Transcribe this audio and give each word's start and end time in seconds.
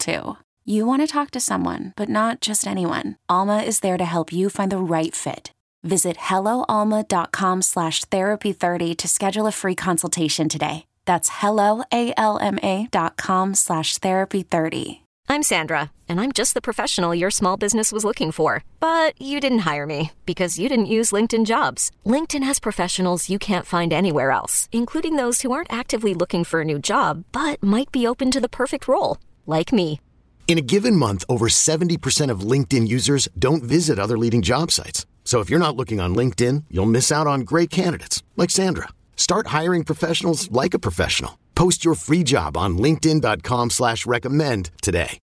too. 0.00 0.36
You 0.64 0.86
want 0.86 1.02
to 1.02 1.06
talk 1.06 1.30
to 1.32 1.40
someone, 1.40 1.92
but 1.96 2.08
not 2.08 2.40
just 2.40 2.66
anyone. 2.66 3.16
Alma 3.28 3.58
is 3.58 3.80
there 3.80 3.98
to 3.98 4.04
help 4.04 4.32
you 4.32 4.50
find 4.50 4.72
the 4.72 4.78
right 4.78 5.14
fit. 5.14 5.52
Visit 5.82 6.16
helloalma.com 6.16 7.62
slash 7.62 8.04
therapy30 8.06 8.96
to 8.96 9.08
schedule 9.08 9.46
a 9.46 9.52
free 9.52 9.74
consultation 9.74 10.48
today. 10.48 10.86
That's 11.06 11.30
helloalma.com 11.30 13.54
slash 13.54 13.98
therapy30. 13.98 15.00
I'm 15.30 15.44
Sandra, 15.44 15.92
and 16.08 16.20
I'm 16.20 16.32
just 16.32 16.54
the 16.54 16.60
professional 16.60 17.14
your 17.14 17.30
small 17.30 17.56
business 17.56 17.92
was 17.92 18.04
looking 18.04 18.32
for. 18.32 18.64
But 18.80 19.14
you 19.22 19.38
didn't 19.38 19.60
hire 19.60 19.86
me 19.86 20.10
because 20.26 20.58
you 20.58 20.68
didn't 20.68 20.94
use 20.96 21.12
LinkedIn 21.12 21.46
jobs. 21.46 21.92
LinkedIn 22.04 22.42
has 22.42 22.58
professionals 22.58 23.30
you 23.30 23.38
can't 23.38 23.64
find 23.64 23.92
anywhere 23.92 24.32
else, 24.32 24.68
including 24.72 25.14
those 25.14 25.42
who 25.42 25.52
aren't 25.52 25.72
actively 25.72 26.14
looking 26.14 26.42
for 26.42 26.62
a 26.62 26.64
new 26.64 26.80
job, 26.80 27.22
but 27.30 27.62
might 27.62 27.92
be 27.92 28.08
open 28.08 28.32
to 28.32 28.40
the 28.40 28.48
perfect 28.48 28.88
role, 28.88 29.18
like 29.46 29.72
me. 29.72 30.00
In 30.48 30.58
a 30.58 30.62
given 30.62 30.96
month, 30.96 31.24
over 31.28 31.46
70% 31.46 32.28
of 32.28 32.40
LinkedIn 32.40 32.88
users 32.88 33.28
don't 33.38 33.62
visit 33.62 34.00
other 34.00 34.18
leading 34.18 34.42
job 34.42 34.72
sites. 34.72 35.06
So 35.22 35.38
if 35.38 35.48
you're 35.48 35.66
not 35.66 35.76
looking 35.76 36.00
on 36.00 36.12
LinkedIn, 36.16 36.64
you'll 36.72 36.86
miss 36.86 37.12
out 37.12 37.28
on 37.28 37.42
great 37.42 37.70
candidates 37.70 38.24
like 38.36 38.50
Sandra. 38.50 38.88
Start 39.14 39.46
hiring 39.58 39.84
professionals 39.84 40.50
like 40.50 40.74
a 40.74 40.80
professional. 40.80 41.38
Post 41.54 41.84
your 41.84 41.94
free 41.94 42.24
job 42.24 42.56
on 42.56 42.78
linkedin.com 42.78 43.70
slash 43.70 44.06
recommend 44.06 44.70
today. 44.82 45.18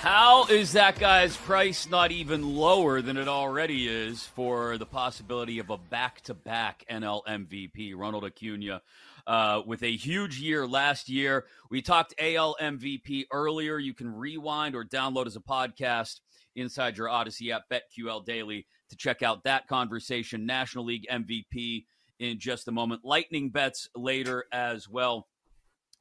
How 0.00 0.46
is 0.46 0.72
that 0.72 0.98
guy's 0.98 1.36
price 1.36 1.88
not 1.88 2.10
even 2.10 2.56
lower 2.56 3.00
than 3.02 3.16
it 3.16 3.28
already 3.28 3.86
is 3.86 4.26
for 4.26 4.76
the 4.76 4.84
possibility 4.84 5.60
of 5.60 5.70
a 5.70 5.78
back-to-back 5.78 6.84
NL 6.90 7.22
MVP? 7.24 7.94
Ronald 7.96 8.24
Acuna 8.24 8.82
uh, 9.26 9.62
with 9.66 9.82
a 9.82 9.96
huge 9.96 10.40
year 10.40 10.66
last 10.66 11.08
year. 11.08 11.46
We 11.70 11.82
talked 11.82 12.14
AL 12.18 12.56
MVP 12.60 13.26
earlier. 13.32 13.78
You 13.78 13.94
can 13.94 14.14
rewind 14.14 14.74
or 14.74 14.84
download 14.84 15.26
as 15.26 15.36
a 15.36 15.40
podcast 15.40 16.20
inside 16.54 16.96
your 16.98 17.08
Audacy 17.08 17.50
app, 17.50 17.62
BetQL 17.70 18.24
Daily, 18.24 18.66
to 18.90 18.96
check 18.96 19.22
out 19.22 19.44
that 19.44 19.68
conversation. 19.68 20.46
National 20.46 20.84
League 20.84 21.06
MVP 21.10 21.86
in 22.18 22.38
just 22.38 22.68
a 22.68 22.72
moment. 22.72 23.02
Lightning 23.04 23.50
bets 23.50 23.88
later 23.96 24.44
as 24.52 24.88
well 24.88 25.26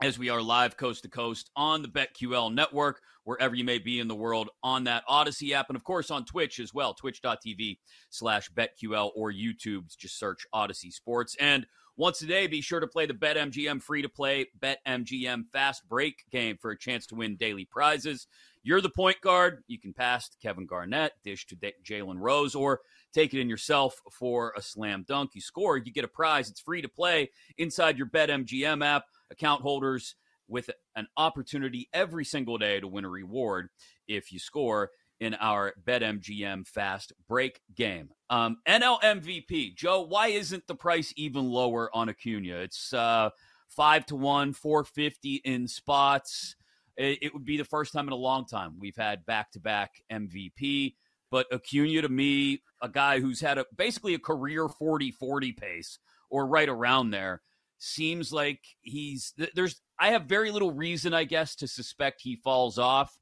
as 0.02 0.18
we 0.18 0.30
are 0.30 0.42
live 0.42 0.78
coast 0.78 1.04
to 1.04 1.10
coast 1.10 1.52
on 1.56 1.84
the 1.84 1.88
BetQL 1.88 2.52
network, 2.54 3.02
wherever 3.24 3.54
you 3.54 3.64
may 3.64 3.78
be 3.78 4.00
in 4.00 4.08
the 4.08 4.16
world, 4.16 4.50
on 4.64 4.84
that 4.86 5.04
Audacy 5.08 5.52
app, 5.52 5.70
and 5.70 5.76
of 5.76 5.84
course 5.84 6.10
on 6.10 6.26
Twitch 6.26 6.60
as 6.60 6.74
well, 6.74 6.94
twitch.tv 6.96 7.78
slash 8.10 8.50
BetQL 8.52 9.12
or 9.16 9.32
YouTube. 9.32 9.96
Just 9.96 10.18
search 10.18 10.46
Audacy 10.54 10.92
Sports. 10.92 11.36
And 11.40 11.68
once 12.02 12.20
a 12.24 12.26
day, 12.26 12.48
be 12.48 12.62
sure 12.62 12.80
to 12.80 12.88
play 12.88 13.06
the 13.06 13.14
BetMGM 13.14 13.80
free 13.80 14.02
to 14.02 14.10
play 14.10 14.48
BetMGM 14.60 15.44
fast 15.54 15.88
break 15.88 16.24
game 16.32 16.58
for 16.60 16.72
a 16.72 16.78
chance 16.78 17.06
to 17.06 17.16
win 17.16 17.36
daily 17.36 17.64
prizes. 17.64 18.26
You're 18.64 18.82
the 18.82 18.90
point 18.90 19.22
guard. 19.22 19.64
You 19.68 19.78
can 19.78 19.94
pass 19.94 20.28
to 20.30 20.38
Kevin 20.40 20.66
Garnett, 20.66 21.12
dish 21.24 21.46
to 21.46 21.56
Jalen 21.56 22.18
Rose, 22.18 22.56
or 22.56 22.80
take 23.14 23.36
it 23.36 23.40
in 23.40 23.48
yourself 23.48 24.02
for 24.12 24.52
a 24.58 24.64
slam 24.64 25.06
dunk. 25.08 25.36
You 25.36 25.42
score, 25.42 25.78
you 25.78 25.94
get 25.94 26.04
a 26.04 26.08
prize. 26.08 26.50
It's 26.50 26.60
free 26.60 26.82
to 26.82 26.90
play 26.90 27.30
inside 27.60 28.00
your 28.00 28.08
BetMGM 28.08 28.84
app. 28.84 29.04
Account 29.30 29.62
holders 29.62 30.16
with 30.48 30.72
an 30.96 31.06
opportunity 31.18 31.88
every 31.94 32.26
single 32.26 32.58
day 32.58 32.80
to 32.80 32.88
win 32.88 33.06
a 33.06 33.10
reward 33.10 33.70
if 34.08 34.32
you 34.32 34.40
score 34.40 34.90
in 35.22 35.36
our 35.36 35.74
BetMGM 35.86 36.68
fast 36.68 37.14
break 37.30 37.62
game. 37.76 38.10
Um, 38.32 38.58
NL 38.68 39.00
MVP, 39.02 39.76
Joe, 39.76 40.02
why 40.02 40.28
isn't 40.28 40.66
the 40.68 40.76
price 40.76 41.14
even 41.16 41.46
lower 41.46 41.96
on 41.96 42.10
Acuna? 42.10 42.56
It's 42.56 42.92
uh, 42.92 43.30
five 43.70 44.08
to 44.08 44.16
one, 44.16 44.52
450 44.52 45.36
in 45.46 45.68
spots. 45.68 46.56
It, 46.98 47.20
it 47.22 47.34
would 47.34 47.46
be 47.46 47.58
the 47.58 47.64
first 47.64 47.94
time 47.94 48.08
in 48.08 48.14
a 48.14 48.18
long 48.18 48.48
time 48.48 48.80
we've 48.80 48.98
had 48.98 49.26
back 49.26 49.52
to 49.52 49.60
back 49.60 50.02
MVP. 50.12 50.96
But 51.30 51.46
Acuna, 51.54 52.02
to 52.02 52.10
me, 52.10 52.64
a 52.82 52.90
guy 52.90 53.20
who's 53.20 53.40
had 53.40 53.60
a 53.60 53.66
basically 53.78 54.16
a 54.16 54.20
career 54.20 54.68
40 54.68 55.12
40 55.12 55.52
pace 55.54 56.00
or 56.32 56.48
right 56.48 56.68
around 56.68 57.12
there 57.12 57.42
seems 57.78 58.34
like 58.34 58.60
he's 58.82 59.34
there's 59.56 59.82
I 60.00 60.10
have 60.12 60.24
very 60.24 60.50
little 60.50 60.72
reason, 60.72 61.14
I 61.14 61.26
guess, 61.26 61.56
to 61.58 61.68
suspect 61.68 62.22
he 62.22 62.36
falls 62.38 62.80
off. 62.80 63.16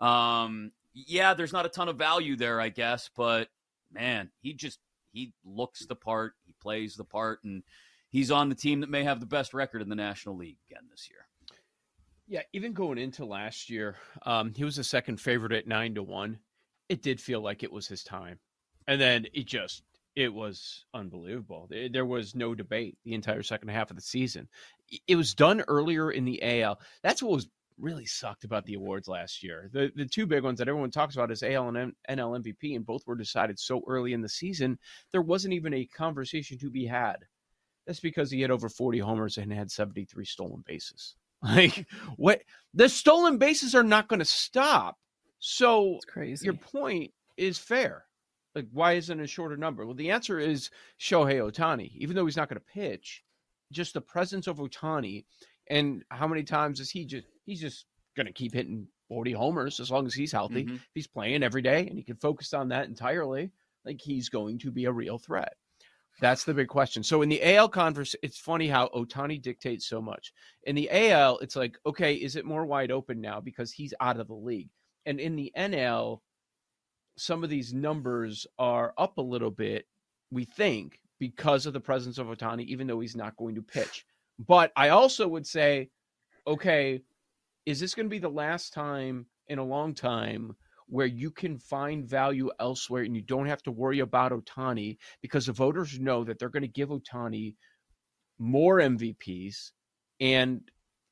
Um, 0.00 0.72
yeah, 0.94 1.34
there's 1.34 1.52
not 1.52 1.66
a 1.66 1.70
ton 1.70 1.88
of 1.88 1.96
value 1.96 2.36
there, 2.36 2.60
I 2.60 2.68
guess, 2.68 3.10
but 3.14 3.48
man, 3.92 4.30
he 4.40 4.54
just 4.54 4.78
he 5.12 5.32
looks 5.44 5.86
the 5.86 5.96
part, 5.96 6.34
he 6.46 6.54
plays 6.60 6.94
the 6.94 7.04
part, 7.04 7.40
and 7.44 7.62
he's 8.10 8.30
on 8.30 8.48
the 8.48 8.54
team 8.54 8.80
that 8.80 8.90
may 8.90 9.04
have 9.04 9.20
the 9.20 9.26
best 9.26 9.52
record 9.54 9.82
in 9.82 9.88
the 9.88 9.96
National 9.96 10.36
League 10.36 10.58
again 10.70 10.84
this 10.90 11.08
year. 11.10 11.26
Yeah, 12.26 12.42
even 12.52 12.72
going 12.72 12.98
into 12.98 13.24
last 13.24 13.68
year, 13.68 13.96
um, 14.24 14.54
he 14.54 14.64
was 14.64 14.76
the 14.76 14.84
second 14.84 15.20
favorite 15.20 15.52
at 15.52 15.66
nine 15.66 15.94
to 15.96 16.02
one. 16.02 16.38
It 16.88 17.02
did 17.02 17.20
feel 17.20 17.40
like 17.40 17.62
it 17.62 17.72
was 17.72 17.86
his 17.86 18.02
time, 18.02 18.38
and 18.86 19.00
then 19.00 19.26
it 19.34 19.46
just 19.46 19.82
it 20.14 20.32
was 20.32 20.84
unbelievable. 20.94 21.68
There 21.90 22.06
was 22.06 22.34
no 22.34 22.54
debate 22.54 22.96
the 23.04 23.14
entire 23.14 23.42
second 23.42 23.68
half 23.68 23.90
of 23.90 23.96
the 23.96 24.02
season. 24.02 24.48
It 25.08 25.16
was 25.16 25.34
done 25.34 25.62
earlier 25.66 26.10
in 26.10 26.24
the 26.24 26.62
AL. 26.62 26.78
That's 27.02 27.22
what 27.22 27.32
was 27.32 27.48
really 27.78 28.06
sucked 28.06 28.44
about 28.44 28.64
the 28.64 28.74
awards 28.74 29.08
last 29.08 29.42
year. 29.42 29.68
The 29.72 29.90
the 29.94 30.06
two 30.06 30.26
big 30.26 30.44
ones 30.44 30.58
that 30.58 30.68
everyone 30.68 30.90
talks 30.90 31.14
about 31.14 31.30
is 31.30 31.42
AL 31.42 31.68
and 31.68 31.92
NL 32.08 32.42
MVP, 32.42 32.76
and 32.76 32.86
both 32.86 33.06
were 33.06 33.16
decided 33.16 33.58
so 33.58 33.82
early 33.86 34.12
in 34.12 34.20
the 34.20 34.28
season. 34.28 34.78
There 35.12 35.22
wasn't 35.22 35.54
even 35.54 35.74
a 35.74 35.86
conversation 35.86 36.58
to 36.58 36.70
be 36.70 36.86
had. 36.86 37.16
That's 37.86 38.00
because 38.00 38.30
he 38.30 38.40
had 38.40 38.50
over 38.50 38.68
40 38.68 38.98
homers 39.00 39.36
and 39.36 39.52
had 39.52 39.70
73 39.70 40.24
stolen 40.24 40.62
bases. 40.66 41.16
Like 41.42 41.86
what? 42.16 42.40
The 42.72 42.88
stolen 42.88 43.36
bases 43.36 43.74
are 43.74 43.82
not 43.82 44.08
going 44.08 44.20
to 44.20 44.24
stop. 44.24 44.96
So 45.40 45.98
your 46.16 46.54
point 46.54 47.12
is 47.36 47.58
fair. 47.58 48.06
Like, 48.54 48.66
why 48.72 48.92
isn't 48.92 49.20
a 49.20 49.26
shorter 49.26 49.58
number? 49.58 49.84
Well, 49.84 49.94
the 49.94 50.10
answer 50.10 50.38
is 50.38 50.70
Shohei 50.98 51.40
Ohtani. 51.40 51.90
Even 51.96 52.16
though 52.16 52.24
he's 52.24 52.38
not 52.38 52.48
going 52.48 52.60
to 52.60 52.72
pitch, 52.72 53.22
just 53.72 53.92
the 53.92 54.00
presence 54.00 54.46
of 54.46 54.56
Ohtani 54.56 55.24
and 55.68 56.02
how 56.10 56.26
many 56.26 56.44
times 56.44 56.80
is 56.80 56.90
he 56.90 57.04
just 57.04 57.26
he's 57.44 57.60
just 57.60 57.86
going 58.16 58.26
to 58.26 58.32
keep 58.32 58.52
hitting 58.52 58.86
40 59.08 59.32
homers 59.32 59.80
as 59.80 59.90
long 59.90 60.06
as 60.06 60.14
he's 60.14 60.32
healthy. 60.32 60.64
Mm-hmm. 60.64 60.76
If 60.76 60.90
he's 60.94 61.06
playing 61.06 61.42
every 61.42 61.62
day 61.62 61.86
and 61.86 61.96
he 61.96 62.02
can 62.02 62.16
focus 62.16 62.54
on 62.54 62.68
that 62.68 62.86
entirely, 62.86 63.50
like 63.84 64.00
he's 64.00 64.28
going 64.28 64.58
to 64.60 64.70
be 64.70 64.86
a 64.86 64.92
real 64.92 65.18
threat. 65.18 65.54
That's 66.20 66.44
the 66.44 66.54
big 66.54 66.68
question. 66.68 67.02
So 67.02 67.22
in 67.22 67.28
the 67.28 67.56
AL 67.56 67.70
converse, 67.70 68.14
it's 68.22 68.38
funny 68.38 68.68
how 68.68 68.88
Ohtani 68.94 69.42
dictates 69.42 69.86
so 69.86 70.00
much. 70.00 70.32
In 70.62 70.76
the 70.76 70.88
AL, 70.90 71.38
it's 71.38 71.56
like, 71.56 71.76
okay, 71.84 72.14
is 72.14 72.36
it 72.36 72.44
more 72.44 72.64
wide 72.64 72.92
open 72.92 73.20
now 73.20 73.40
because 73.40 73.72
he's 73.72 73.92
out 74.00 74.20
of 74.20 74.28
the 74.28 74.34
league? 74.34 74.68
And 75.06 75.18
in 75.18 75.34
the 75.34 75.52
NL, 75.58 76.20
some 77.16 77.42
of 77.42 77.50
these 77.50 77.74
numbers 77.74 78.46
are 78.58 78.94
up 78.96 79.18
a 79.18 79.22
little 79.22 79.50
bit, 79.50 79.86
we 80.30 80.44
think, 80.44 81.00
because 81.18 81.66
of 81.66 81.72
the 81.72 81.80
presence 81.80 82.18
of 82.18 82.28
Ohtani, 82.28 82.64
even 82.66 82.86
though 82.86 83.00
he's 83.00 83.16
not 83.16 83.36
going 83.36 83.56
to 83.56 83.62
pitch. 83.62 84.06
But 84.38 84.72
I 84.76 84.90
also 84.90 85.26
would 85.28 85.46
say, 85.46 85.90
okay, 86.46 87.02
is 87.66 87.80
this 87.80 87.94
going 87.94 88.06
to 88.06 88.10
be 88.10 88.18
the 88.18 88.28
last 88.28 88.72
time 88.72 89.26
in 89.48 89.58
a 89.58 89.64
long 89.64 89.94
time 89.94 90.54
where 90.86 91.06
you 91.06 91.30
can 91.30 91.58
find 91.58 92.06
value 92.06 92.50
elsewhere 92.60 93.02
and 93.02 93.16
you 93.16 93.22
don't 93.22 93.46
have 93.46 93.62
to 93.62 93.70
worry 93.70 94.00
about 94.00 94.32
Ohtani 94.32 94.98
because 95.22 95.46
the 95.46 95.52
voters 95.52 95.98
know 95.98 96.24
that 96.24 96.38
they're 96.38 96.50
going 96.50 96.62
to 96.62 96.68
give 96.68 96.90
Ohtani 96.90 97.54
more 98.38 98.78
MVPs 98.78 99.70
and 100.20 100.60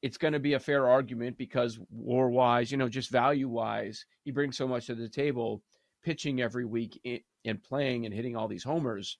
it's 0.02 0.18
going 0.18 0.32
to 0.32 0.40
be 0.40 0.54
a 0.54 0.60
fair 0.60 0.88
argument 0.88 1.38
because 1.38 1.78
war 1.90 2.28
wise, 2.30 2.70
you 2.70 2.76
know, 2.76 2.88
just 2.88 3.10
value 3.10 3.48
wise, 3.48 4.04
he 4.24 4.30
brings 4.30 4.56
so 4.56 4.66
much 4.66 4.86
to 4.86 4.94
the 4.94 5.08
table 5.08 5.62
pitching 6.04 6.42
every 6.42 6.64
week 6.64 7.00
and 7.44 7.62
playing 7.62 8.04
and 8.04 8.14
hitting 8.14 8.36
all 8.36 8.48
these 8.48 8.64
homers, 8.64 9.18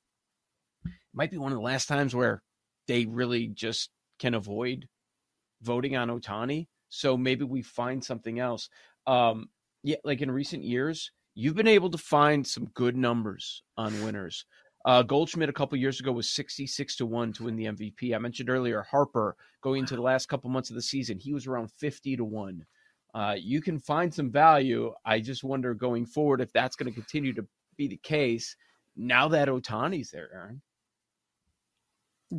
it 0.85 0.91
might 1.15 1.31
be 1.31 1.39
one 1.39 1.53
of 1.53 1.59
the 1.59 1.63
last 1.65 1.87
times 1.87 2.15
where 2.15 2.43
they 2.89 3.07
really 3.07 3.47
just 3.47 3.91
can 4.19 4.35
avoid 4.35 4.89
voting 5.63 5.97
on 5.97 6.09
Ohtani. 6.09 6.67
So 6.95 7.17
maybe 7.17 7.45
we 7.45 7.63
find 7.63 8.05
something 8.05 8.39
else. 8.39 8.69
Um, 9.07 9.49
yeah, 9.83 9.97
like 10.05 10.21
in 10.21 10.31
recent 10.31 10.63
years, 10.63 11.11
you've 11.35 11.55
been 11.55 11.67
able 11.67 11.89
to 11.91 11.99
find 11.99 12.47
some 12.47 12.67
good 12.75 12.97
numbers 12.97 13.63
on 13.79 14.05
winners. 14.05 14.45
Uh, 14.85 15.03
Goldschmidt 15.03 15.49
a 15.49 15.55
couple 15.55 15.79
years 15.79 16.01
ago 16.01 16.13
was 16.13 16.29
66 16.29 16.97
to 16.97 17.07
1 17.07 17.33
to 17.35 17.45
win 17.45 17.57
the 17.57 17.65
MVP. 17.65 18.15
I 18.15 18.19
mentioned 18.19 18.51
earlier 18.51 18.83
Harper 18.83 19.37
going 19.63 19.81
into 19.81 19.97
the 19.97 20.03
last 20.03 20.29
couple 20.29 20.51
months 20.51 20.69
of 20.69 20.77
the 20.77 20.83
season, 20.83 21.19
he 21.19 21.33
was 21.33 21.47
around 21.47 21.71
50 21.73 22.17
to 22.17 22.25
1. 22.25 22.67
Uh, 23.15 23.37
you 23.39 23.63
can 23.63 23.79
find 23.79 24.13
some 24.13 24.31
value. 24.31 24.93
I 25.07 25.21
just 25.21 25.45
wonder 25.45 25.73
going 25.73 26.05
forward 26.05 26.43
if 26.43 26.53
that's 26.53 26.77
going 26.77 26.93
to 26.93 26.95
continue 26.95 27.33
to 27.33 27.47
be 27.79 27.89
the 27.89 28.01
case 28.03 28.55
now 28.97 29.29
that 29.29 29.49
Ohtani's 29.49 30.11
there, 30.11 30.29
Erin. 30.35 30.61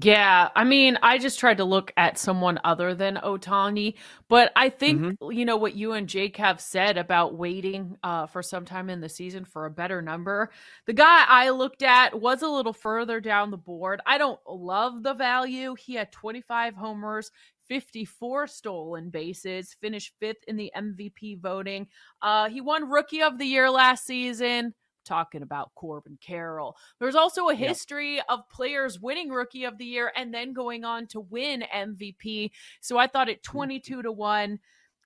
Yeah, 0.02 0.50
I 0.56 0.64
mean, 0.64 0.98
I 1.04 1.20
just 1.20 1.40
tried 1.40 1.58
to 1.58 1.66
look 1.66 1.94
at 1.98 2.18
someone 2.18 2.60
other 2.64 2.96
than 2.96 3.18
Ohtani, 3.18 3.94
but 4.28 4.52
I 4.56 4.70
think 4.70 5.00
mm-hmm. 5.00 5.32
you 5.32 5.46
know 5.46 5.58
what 5.58 5.76
you 5.76 5.94
and 5.94 6.10
Jake 6.10 6.36
have 6.38 6.60
said 6.60 6.98
about 6.98 7.36
waiting 7.36 7.96
uh, 8.02 8.26
for 8.26 8.42
some 8.42 8.66
time 8.66 8.90
in 8.90 9.02
the 9.02 9.10
season 9.10 9.46
for 9.46 9.68
a 9.68 9.72
better 9.72 10.02
number. 10.02 10.50
The 10.88 10.94
guy 10.94 11.26
I 11.28 11.52
looked 11.52 11.84
at 11.84 12.20
was 12.20 12.42
a 12.42 12.48
little 12.48 12.74
further 12.74 13.20
down 13.20 13.52
the 13.52 13.58
board. 13.58 14.02
I 14.08 14.18
don't 14.18 14.40
love 14.50 15.04
the 15.04 15.14
value. 15.14 15.76
He 15.76 15.94
had 15.94 16.12
25 16.12 16.74
homers, 16.74 17.30
54 17.68 18.48
stolen 18.48 19.12
bases, 19.12 19.76
finished 19.80 20.16
fifth 20.20 20.44
in 20.48 20.56
the 20.58 20.72
MVP 20.76 21.40
voting. 21.40 21.86
Uh, 22.20 22.50
he 22.50 22.62
won 22.62 22.90
Rookie 22.90 23.22
of 23.22 23.38
the 23.38 23.46
Year 23.46 23.70
last 23.70 24.08
season 24.08 24.74
talking 25.04 25.42
about 25.42 25.74
Corbin 25.76 26.18
Carroll. 26.22 26.76
There's 27.00 27.16
also 27.16 27.50
a 27.50 27.56
history 27.56 28.22
of 28.30 28.48
players 28.50 29.00
winning 29.00 29.30
rookie 29.30 29.66
of 29.66 29.78
the 29.78 29.86
year 29.86 30.12
and 30.16 30.34
then 30.34 30.54
going 30.54 30.84
on 30.84 31.08
to 31.08 31.20
win 31.20 31.64
MVP. 31.74 32.52
So 32.82 32.98
I 32.98 33.08
thought 33.08 33.30
at 33.30 33.44
mm-hmm. 33.44 33.58
22 33.58 34.02
to 34.04 34.12
1 34.12 34.60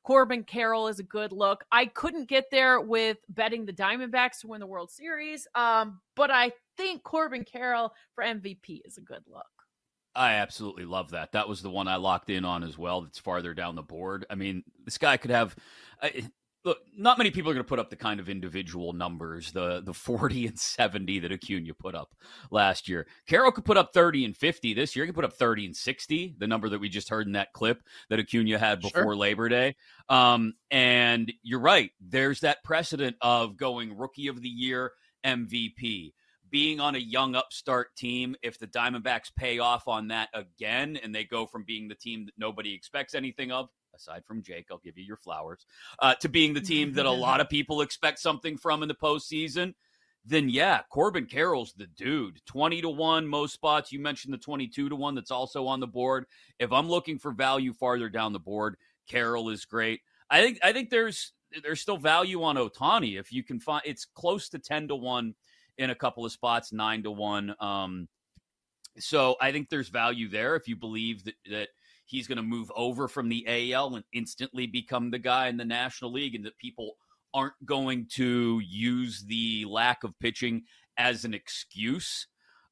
Corbin 0.08 0.46
Carroll 0.46 0.88
is 0.88 1.00
a 1.00 1.04
good 1.04 1.34
look. 1.34 1.66
I 1.70 1.86
couldn't 1.86 2.30
get 2.30 2.46
there 2.50 2.80
with 2.80 3.18
betting 3.28 3.66
the 3.66 3.74
Diamondbacks 3.74 4.40
to 4.40 4.48
win 4.48 4.62
the 4.62 4.66
World 4.66 4.90
Series, 4.90 5.46
um, 5.54 6.00
but 6.16 6.32
I 6.32 6.54
think 6.78 7.04
Corbin 7.04 7.44
Carroll 7.44 7.92
for 8.16 8.24
MVP 8.24 8.84
is 8.86 8.98
a 8.98 9.02
good 9.02 9.24
look. 9.28 9.44
I 10.16 10.36
absolutely 10.36 10.86
love 10.86 11.12
that. 11.12 11.34
That 11.34 11.50
was 11.50 11.62
the 11.62 11.70
one 11.70 11.90
I 11.90 11.98
locked 11.98 12.30
in 12.30 12.46
on 12.46 12.64
as 12.64 12.78
well. 12.78 13.02
That's 13.02 13.20
farther 13.20 13.54
down 13.54 13.76
the 13.76 13.84
board. 13.84 14.26
I 14.30 14.36
mean, 14.36 14.64
this 14.86 14.98
guy 14.98 15.18
could 15.18 15.30
have 15.30 15.58
look, 16.68 16.80
not 16.96 17.18
many 17.18 17.32
people 17.32 17.50
are 17.50 17.54
going 17.54 17.64
to 17.64 17.68
put 17.68 17.80
up 17.80 17.90
the 17.90 17.96
kind 17.96 18.20
of 18.20 18.30
individual 18.30 18.94
numbers, 18.94 19.52
the 19.54 19.82
the 19.82 19.94
40 19.94 20.48
and 20.48 20.60
70 20.60 21.20
that 21.20 21.32
Acuna 21.32 21.74
put 21.74 21.96
up 21.96 22.14
last 22.52 22.88
year. 22.88 23.08
Carroll 23.26 23.52
could 23.52 23.66
put 23.66 23.78
up 23.78 23.94
30 23.94 24.26
and 24.26 24.38
50 24.38 24.74
this 24.74 24.96
year. 24.96 25.06
He 25.06 25.08
could 25.08 25.16
put 25.16 25.26
up 25.26 25.34
30 25.34 25.68
and 25.68 25.76
60, 25.76 26.36
the 26.38 26.48
number 26.48 26.70
that 26.70 26.80
we 26.80 26.90
just 26.90 27.10
heard 27.10 27.26
in 27.26 27.34
that 27.34 27.54
clip 27.54 27.82
that 28.10 28.20
Acuna 28.20 28.60
had 28.60 28.82
before 28.82 29.04
sure. 29.04 29.16
Labor 29.16 29.50
Day. 29.50 29.76
Um, 30.10 30.54
and 30.70 31.32
you're 31.42 31.60
right. 31.60 31.92
There's 32.02 32.42
that 32.42 32.64
precedent 32.64 33.16
of 33.22 33.58
going 33.58 33.98
rookie 33.98 34.28
of 34.28 34.42
the 34.42 34.50
year, 34.50 34.92
MVP 35.26 36.14
being 36.50 36.80
on 36.80 36.96
a 36.96 37.00
young 37.00 37.36
upstart 37.36 37.96
team, 37.96 38.36
if 38.42 38.58
the 38.58 38.68
Diamondbacks 38.68 39.32
pay 39.36 39.60
off 39.60 39.88
on 39.88 40.08
that 40.10 40.30
again 40.34 40.98
and 41.02 41.14
they 41.14 41.24
go 41.24 41.46
from 41.46 41.64
being 41.64 41.88
the 41.88 41.96
team 41.96 42.26
that 42.26 42.34
nobody 42.38 42.74
expects 42.74 43.16
anything 43.16 43.52
of 43.52 43.70
aside 43.98 44.24
from 44.26 44.42
Jake, 44.42 44.68
I'll 44.72 44.78
give 44.78 44.98
you 44.98 45.04
your 45.04 45.18
flowers, 45.18 45.66
uh, 46.00 46.16
to 46.16 46.30
being 46.30 46.54
the 46.54 46.62
team 46.62 46.94
that 46.94 47.06
a 47.06 47.12
lot 47.12 47.42
of 47.42 47.50
people 47.50 47.82
expect 47.82 48.20
something 48.20 48.58
from 48.58 48.82
in 48.84 48.88
the 48.88 48.96
postseason, 48.96 49.74
then 50.26 50.50
yeah, 50.50 50.82
Corbin 50.90 51.26
Carroll's 51.26 51.74
the 51.74 51.88
dude. 51.88 52.42
20 52.46 52.82
to 52.82 52.90
1, 52.90 53.28
most 53.28 53.54
spots. 53.54 53.92
You 53.92 54.00
mentioned 54.00 54.34
the 54.34 54.38
22 54.38 54.90
to 54.90 54.96
1 54.96 55.16
that's 55.16 55.32
also 55.32 55.68
on 55.68 55.80
the 55.80 55.88
board. 55.88 56.26
If 56.60 56.72
I'm 56.74 56.90
looking 56.90 57.18
for 57.18 57.32
value 57.32 57.74
farther 57.74 58.10
down 58.10 58.34
the 58.34 58.40
board, 58.40 58.76
Carroll 59.08 59.50
is 59.50 59.66
great. 59.66 60.02
I 60.30 60.42
think 60.42 60.60
I 60.62 60.74
think 60.74 60.90
there's 60.90 61.32
there's 61.64 61.80
still 61.80 61.98
value 61.98 62.44
on 62.44 62.58
Ohtani 62.58 63.18
if 63.18 63.32
you 63.32 63.42
can 63.42 63.62
find 63.62 63.82
it's 63.86 64.04
close 64.04 64.50
to 64.50 64.60
10 64.60 64.90
to 64.90 64.96
1 64.96 65.34
in 65.78 65.90
a 65.90 65.96
couple 65.96 66.26
of 66.26 66.34
spots, 66.34 66.74
9 66.74 67.04
to 67.04 67.12
1. 67.12 67.56
Um 67.62 68.08
so 69.00 69.36
I 69.40 69.52
think 69.52 69.70
there's 69.70 69.90
value 69.90 70.28
there 70.28 70.56
if 70.56 70.68
you 70.68 70.76
believe 70.76 71.24
that 71.24 71.36
that 71.50 71.70
he's 72.08 72.28
going 72.28 72.38
to 72.38 72.44
move 72.44 72.72
over 72.76 73.08
from 73.08 73.30
the 73.30 73.74
AL 73.74 73.96
and 73.96 74.06
instantly 74.14 74.68
become 74.68 75.12
the 75.12 75.20
guy 75.20 75.48
in 75.48 75.58
the 75.58 75.66
National 75.66 76.12
League, 76.12 76.36
and 76.36 76.46
that 76.46 76.58
people 76.58 76.98
aren't 77.34 77.66
going 77.66 78.08
to 78.16 78.62
use 78.66 79.24
the 79.28 79.66
lack 79.66 80.04
of 80.04 80.18
pitching 80.20 80.64
as 80.98 81.26
an 81.26 81.34
excuse. 81.34 82.28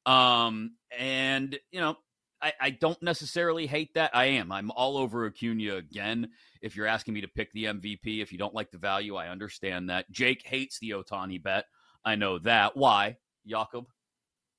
Um, 0.06 0.72
and, 0.96 1.58
you 1.70 1.80
know, 1.80 1.96
I, 2.40 2.52
I, 2.60 2.70
don't 2.70 3.00
necessarily 3.02 3.66
hate 3.66 3.94
that. 3.94 4.10
I 4.14 4.26
am. 4.26 4.52
I'm 4.52 4.70
all 4.70 4.98
over 4.98 5.26
Acuna 5.26 5.76
again. 5.76 6.30
If 6.62 6.76
you're 6.76 6.86
asking 6.86 7.14
me 7.14 7.22
to 7.22 7.28
pick 7.28 7.52
the 7.52 7.64
MVP, 7.64 8.22
if 8.22 8.30
you 8.30 8.38
don't 8.38 8.54
like 8.54 8.70
the 8.70 8.78
value, 8.78 9.16
I 9.16 9.28
understand 9.28 9.90
that. 9.90 10.10
Jake 10.10 10.42
hates 10.44 10.78
the 10.78 10.90
Ohtani 10.90 11.42
bet. 11.42 11.64
I 12.04 12.14
know 12.14 12.38
that. 12.40 12.76
Why, 12.76 13.16
Jakob? 13.46 13.86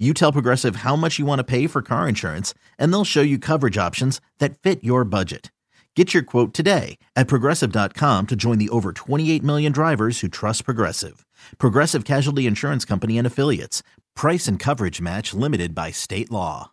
you 0.00 0.14
tell 0.14 0.32
Progressive 0.32 0.76
how 0.76 0.96
much 0.96 1.18
you 1.18 1.26
want 1.26 1.38
to 1.40 1.44
pay 1.44 1.66
for 1.66 1.82
car 1.82 2.08
insurance, 2.08 2.54
and 2.78 2.92
they'll 2.92 3.04
show 3.04 3.20
you 3.20 3.38
coverage 3.38 3.76
options 3.76 4.20
that 4.38 4.58
fit 4.58 4.82
your 4.82 5.04
budget. 5.04 5.52
Get 5.96 6.14
your 6.14 6.22
quote 6.22 6.54
today 6.54 6.98
at 7.16 7.26
progressive.com 7.26 8.28
to 8.28 8.36
join 8.36 8.58
the 8.58 8.68
over 8.68 8.92
28 8.92 9.42
million 9.42 9.72
drivers 9.72 10.20
who 10.20 10.28
trust 10.28 10.64
Progressive. 10.64 11.26
Progressive 11.58 12.04
Casualty 12.04 12.46
Insurance 12.46 12.84
Company 12.84 13.18
and 13.18 13.26
Affiliates. 13.26 13.82
Price 14.14 14.46
and 14.46 14.56
coverage 14.56 15.00
match 15.00 15.34
limited 15.34 15.74
by 15.74 15.90
state 15.90 16.30
law. 16.30 16.70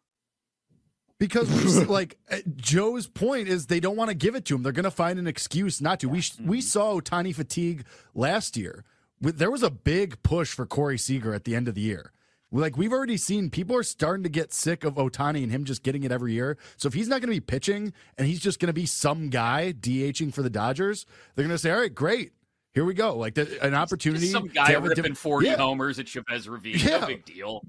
Because, 1.19 1.87
like, 1.87 2.19
uh, 2.29 2.37
Joe's 2.55 3.07
point 3.07 3.47
is 3.47 3.65
they 3.65 3.79
don't 3.79 3.95
want 3.95 4.09
to 4.09 4.15
give 4.15 4.35
it 4.35 4.45
to 4.45 4.55
him. 4.55 4.61
They're 4.61 4.71
going 4.71 4.83
to 4.83 4.91
find 4.91 5.17
an 5.17 5.25
excuse 5.25 5.81
not 5.81 5.99
to. 6.01 6.09
We, 6.09 6.21
we 6.43 6.61
saw 6.61 6.99
Ohtani 7.01 7.33
fatigue 7.33 7.85
last 8.13 8.55
year. 8.55 8.85
There 9.19 9.49
was 9.49 9.63
a 9.63 9.71
big 9.71 10.21
push 10.21 10.53
for 10.53 10.67
Corey 10.67 10.99
Seager 10.99 11.33
at 11.33 11.43
the 11.43 11.55
end 11.55 11.67
of 11.67 11.73
the 11.73 11.81
year. 11.81 12.11
Like 12.51 12.77
we've 12.77 12.93
already 12.93 13.17
seen, 13.17 13.49
people 13.49 13.75
are 13.75 13.83
starting 13.83 14.23
to 14.23 14.29
get 14.29 14.53
sick 14.53 14.85
of 14.85 14.95
Ohtani 14.95 15.43
and 15.43 15.51
him 15.51 15.65
just 15.65 15.83
getting 15.83 16.03
it 16.03 16.11
every 16.11 16.33
year. 16.33 16.57
So 16.77 16.87
if 16.87 16.93
he's 16.93 17.09
not 17.09 17.21
going 17.21 17.33
to 17.33 17.35
be 17.35 17.41
pitching 17.41 17.93
and 18.17 18.27
he's 18.27 18.39
just 18.39 18.59
going 18.59 18.67
to 18.67 18.73
be 18.73 18.85
some 18.85 19.29
guy 19.29 19.73
DHing 19.77 20.33
for 20.33 20.41
the 20.41 20.49
Dodgers, 20.49 21.05
they're 21.35 21.43
going 21.43 21.53
to 21.53 21.57
say, 21.57 21.71
"All 21.71 21.79
right, 21.79 21.93
great, 21.93 22.31
here 22.73 22.85
we 22.85 22.93
go." 22.93 23.17
Like 23.17 23.35
the, 23.35 23.61
an 23.61 23.73
opportunity. 23.73 24.27
Just 24.27 24.31
some 24.31 24.47
guy 24.47 24.73
ripping 24.73 25.13
forty 25.13 25.47
yeah. 25.47 25.57
homers 25.57 25.99
at 25.99 26.07
Chavez 26.07 26.47
Ravine. 26.47 26.77
Yeah. 26.77 26.99
No 26.99 27.07
big 27.07 27.25
deal. 27.25 27.65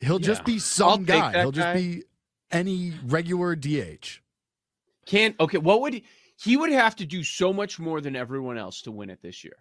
He'll 0.00 0.20
yeah. 0.20 0.26
just 0.26 0.44
be 0.44 0.58
some 0.58 1.04
guy. 1.04 1.40
He'll 1.40 1.52
guy. 1.52 1.74
just 1.74 1.84
be 1.84 2.04
any 2.50 2.94
regular 3.06 3.54
DH. 3.54 4.20
Can't 5.04 5.38
okay. 5.38 5.58
What 5.58 5.82
would 5.82 5.92
he, 5.92 6.04
he 6.40 6.56
would 6.56 6.72
have 6.72 6.96
to 6.96 7.04
do 7.04 7.22
so 7.22 7.52
much 7.52 7.78
more 7.78 8.00
than 8.00 8.16
everyone 8.16 8.56
else 8.56 8.80
to 8.82 8.90
win 8.90 9.10
it 9.10 9.20
this 9.20 9.44
year? 9.44 9.56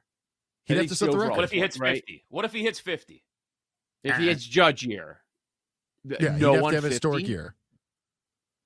He'd 0.63 0.77
have 0.77 0.87
to 0.87 0.95
set 0.95 1.11
the 1.11 1.17
record. 1.17 1.35
What 1.35 1.43
if 1.43 1.51
he 1.51 1.59
hits 1.59 1.77
right? 1.77 1.95
fifty? 1.95 2.23
What 2.29 2.45
if 2.45 2.53
he 2.53 2.63
hits 2.63 2.79
fifty? 2.79 3.25
If 4.03 4.17
he 4.17 4.27
hits 4.27 4.45
Judge 4.45 4.83
year, 4.83 5.21
yeah, 6.03 6.37
no 6.37 6.61
one 6.61 6.73
have 6.73 6.83
historic 6.83 7.27
year. 7.27 7.55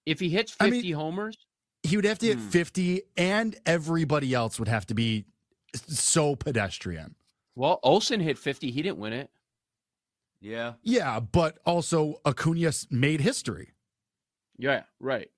If 0.06 0.20
he 0.20 0.30
hits 0.30 0.52
fifty 0.52 0.78
I 0.78 0.82
mean, 0.82 0.94
homers, 0.94 1.38
he 1.84 1.96
would 1.96 2.06
have 2.06 2.20
to 2.20 2.28
hit 2.28 2.38
hmm. 2.38 2.48
fifty, 2.50 3.04
and 3.16 3.56
everybody 3.66 4.34
else 4.34 4.60
would 4.60 4.68
have 4.68 4.86
to 4.88 4.94
be 4.94 5.26
so 5.76 6.36
pedestrian. 6.36 7.16
Well, 7.56 7.80
Olson 7.84 8.20
hit 8.20 8.38
fifty; 8.38 8.72
he 8.72 8.82
didn't 8.82 8.98
win 8.98 9.14
it. 9.14 9.30
Yeah, 10.42 10.74
yeah, 10.82 11.20
but 11.20 11.60
also 11.66 12.22
Acuna 12.26 12.72
made 12.90 13.22
history. 13.22 13.74
Yeah, 14.58 14.84
right. 15.00 15.30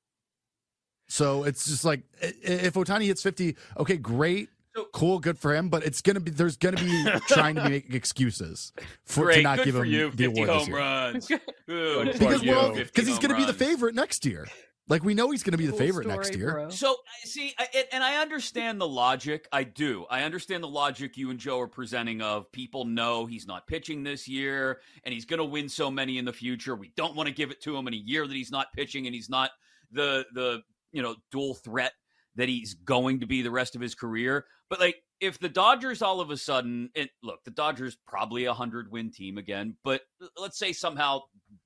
So 1.10 1.44
it's 1.44 1.66
just 1.66 1.84
like 1.84 2.04
if 2.22 2.76
Ohtani 2.76 3.06
hits 3.06 3.24
50, 3.24 3.58
okay, 3.78 3.98
great. 3.98 4.50
Cool, 4.94 5.20
good 5.20 5.38
for 5.38 5.54
him, 5.56 5.70
but 5.70 5.84
it's 5.86 6.02
gonna 6.02 6.20
be 6.20 6.32
there's 6.32 6.58
gonna 6.58 6.78
be 6.78 7.06
trying 7.28 7.56
to 7.56 7.68
make 7.70 7.94
excuses 7.94 8.72
for 9.06 9.26
Great, 9.26 9.36
to 9.38 9.42
not 9.42 9.64
give 9.64 9.76
him 9.76 9.86
you, 9.86 10.10
the 10.12 10.18
50 10.18 10.26
award 10.26 10.50
home 10.50 10.58
this 10.60 10.68
year. 10.68 10.78
runs. 10.78 11.28
Good 11.68 12.14
Because 12.20 12.44
well, 12.44 12.68
50 12.74 12.84
because 12.84 13.08
he's 13.08 13.18
home 13.18 13.22
gonna 13.28 13.36
be 13.38 13.46
the 13.46 13.54
favorite 13.54 13.96
next 13.96 14.26
year. 14.26 14.48
Like 14.88 15.04
we 15.04 15.14
know 15.14 15.30
he's 15.32 15.44
gonna 15.44 15.58
be 15.58 15.66
the 15.66 15.72
Cool 15.74 15.80
favorite 15.80 16.04
story, 16.06 16.18
next 16.18 16.36
year. 16.36 16.52
bro. 16.54 16.70
So 16.70 16.92
I- 17.24 17.28
see, 17.28 17.54
I, 17.60 17.68
and- 17.76 17.88
and 17.94 18.04
I 18.04 18.22
understand 18.22 18.80
the 18.82 18.88
logic. 18.88 19.48
I 19.52 19.64
do. 19.64 20.06
I 20.10 20.24
understand 20.24 20.64
the 20.64 20.68
logic 20.70 21.18
you 21.18 21.30
and 21.30 21.40
Joe 21.40 21.60
are 21.60 21.68
presenting. 21.68 22.22
Of 22.22 22.52
people 22.52 22.86
know 22.86 23.26
he's 23.26 23.46
not 23.46 23.68
pitching 23.68 24.04
this 24.04 24.28
year, 24.28 24.80
and 25.04 25.14
he's 25.14 25.26
going 25.26 25.38
to 25.40 25.46
win 25.46 25.68
so 25.70 25.92
many 25.92 26.18
in 26.18 26.26
the 26.26 26.34
future. 26.34 26.76
We 26.76 26.92
don't 26.96 27.16
want 27.16 27.28
to 27.28 27.34
give 27.36 27.52
it 27.52 27.62
to 27.64 27.76
him 27.76 27.88
in 27.88 27.94
a 27.94 27.98
year 27.98 28.26
that 28.26 28.34
he's 28.34 28.52
not 28.52 28.68
pitching, 28.74 29.06
and 29.06 29.14
he's 29.14 29.30
not 29.30 29.52
the 29.92 30.26
the 30.34 30.62
you 30.92 31.02
know 31.04 31.16
dual 31.32 31.54
threat 31.56 31.92
that 32.36 32.48
he's 32.50 32.74
going 32.74 33.20
to 33.20 33.28
be 33.28 33.42
the 33.42 33.52
rest 33.52 33.76
of 33.76 33.82
his 33.82 33.94
career. 33.94 34.46
But 34.70 34.80
like, 34.80 35.04
if 35.20 35.40
the 35.40 35.50
Dodgers 35.50 36.02
all 36.02 36.22
of 36.22 36.30
a 36.30 36.38
sudden, 36.38 36.90
it, 36.96 37.10
look, 37.24 37.44
the 37.44 37.52
Dodgers 37.52 37.98
probably 38.08 38.46
a 38.46 38.54
hundred 38.54 38.92
win 38.92 39.12
team 39.12 39.38
again, 39.38 39.76
but 39.84 40.02
let's 40.38 40.58
say 40.58 40.72
somehow 40.74 41.22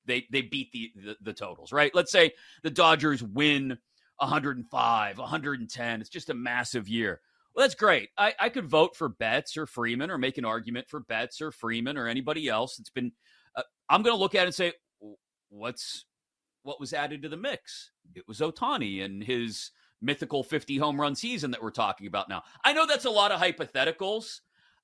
they 0.05 0.25
they 0.31 0.41
beat 0.41 0.72
the, 0.72 0.91
the 0.95 1.15
the 1.22 1.33
totals, 1.33 1.72
right? 1.72 1.93
Let's 1.93 2.12
say 2.12 2.31
the 2.63 2.72
Dodgers 2.72 3.22
win 3.22 3.77
105, 4.17 5.17
110. 5.17 6.01
It's 6.01 6.10
just 6.10 6.29
a 6.29 6.33
massive 6.33 6.88
year. 6.88 7.22
Well, 7.55 7.63
that's 7.63 7.75
great. 7.75 8.10
I, 8.17 8.33
I 8.39 8.50
could 8.50 8.67
vote 8.67 8.95
for 8.95 9.10
Betts 9.10 9.57
or 9.57 9.67
Freeman 9.67 10.10
or 10.10 10.17
make 10.17 10.38
an 10.38 10.45
argument 10.45 10.89
for 10.89 11.01
Betts 11.01 11.39
or 11.39 11.51
Freeman 11.51 11.98
or 11.98 12.07
anybody 12.07 12.48
else. 12.48 12.79
It's 12.79 12.89
been. 12.89 13.12
Uh, 13.55 13.63
I'm 13.89 14.01
going 14.01 14.15
to 14.15 14.19
look 14.19 14.33
at 14.33 14.43
it 14.43 14.48
and 14.48 14.55
say, 14.55 14.74
what's 15.50 16.05
what 16.63 16.79
was 16.79 16.93
added 16.93 17.22
to 17.22 17.29
the 17.29 17.38
mix? 17.38 17.91
It 18.15 18.27
was 18.27 18.39
Ohtani 18.39 19.03
and 19.03 19.24
his 19.24 19.72
mythical 20.03 20.43
50 20.43 20.77
home 20.77 21.00
run 21.00 21.15
season 21.15 21.51
that 21.51 21.63
we're 21.63 21.72
talking 21.72 22.07
about 22.07 22.29
now. 22.29 22.43
I 22.63 22.74
know 22.74 22.86
that's 22.86 23.05
a 23.05 23.10
lot 23.10 23.31
of 23.31 23.39
hypotheticals. 23.39 24.41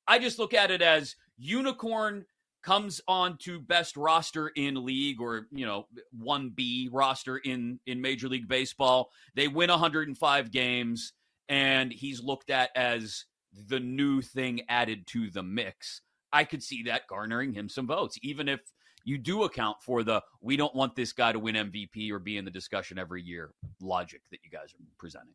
I 0.08 0.18
just 0.18 0.40
look 0.40 0.54
at 0.54 0.72
it 0.72 0.82
as 0.82 1.16
unicorn 1.38 2.26
comes 2.62 3.00
on 3.08 3.38
to 3.38 3.60
best 3.60 3.96
roster 3.96 4.50
in 4.50 4.86
league 4.86 5.22
or 5.22 5.48
you 5.52 5.66
know 5.66 5.86
1b 6.22 6.90
roster 6.92 7.38
in 7.38 7.80
in 7.86 8.02
major 8.02 8.28
league 8.28 8.50
baseball 8.50 9.12
they 9.34 9.48
win 9.48 9.70
105 9.70 10.52
games 10.52 11.14
and 11.48 11.94
he's 11.94 12.22
looked 12.22 12.50
at 12.50 12.70
as 12.76 13.26
the 13.68 13.80
new 13.80 14.22
thing 14.22 14.62
added 14.68 15.08
to 15.08 15.30
the 15.30 15.42
mix 15.42 16.02
i 16.34 16.44
could 16.44 16.62
see 16.62 16.84
that 16.84 17.08
garnering 17.08 17.54
him 17.54 17.70
some 17.70 17.88
votes 17.88 18.18
even 18.24 18.50
if 18.50 18.60
you 19.04 19.18
do 19.18 19.44
account 19.44 19.78
for 19.82 20.04
the 20.04 20.22
we 20.42 20.58
don't 20.58 20.76
want 20.76 20.96
this 20.96 21.14
guy 21.14 21.32
to 21.32 21.40
win 21.40 21.56
mvp 21.56 22.12
or 22.12 22.20
be 22.20 22.38
in 22.38 22.46
the 22.46 22.52
discussion 22.52 22.98
every 23.00 23.22
year 23.22 23.52
logic 23.82 24.22
that 24.32 24.40
you 24.44 24.50
guys 24.50 24.74
are 24.74 24.84
presenting 24.98 25.34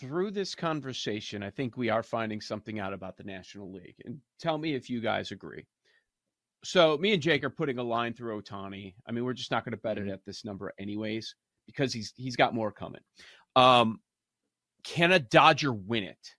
Through 0.00 0.32
this 0.32 0.54
conversation, 0.54 1.42
I 1.42 1.50
think 1.50 1.76
we 1.76 1.88
are 1.88 2.02
finding 2.02 2.40
something 2.40 2.78
out 2.80 2.92
about 2.92 3.16
the 3.16 3.24
National 3.24 3.72
League. 3.72 3.94
And 4.04 4.20
tell 4.40 4.58
me 4.58 4.74
if 4.74 4.90
you 4.90 5.00
guys 5.00 5.30
agree. 5.30 5.66
So, 6.64 6.98
me 6.98 7.12
and 7.12 7.22
Jake 7.22 7.44
are 7.44 7.50
putting 7.50 7.78
a 7.78 7.82
line 7.82 8.12
through 8.14 8.42
Ohtani. 8.42 8.94
I 9.06 9.12
mean, 9.12 9.24
we're 9.24 9.32
just 9.32 9.52
not 9.52 9.64
going 9.64 9.72
to 9.72 9.78
bet 9.78 9.98
it 9.98 10.08
at 10.08 10.24
this 10.24 10.44
number, 10.44 10.72
anyways, 10.78 11.34
because 11.66 11.92
he's 11.92 12.12
he's 12.16 12.36
got 12.36 12.54
more 12.54 12.72
coming. 12.72 13.00
Um, 13.54 14.00
can 14.82 15.12
a 15.12 15.20
Dodger 15.20 15.72
win 15.72 16.02
it? 16.04 16.34